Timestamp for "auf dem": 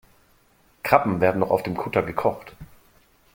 1.51-1.77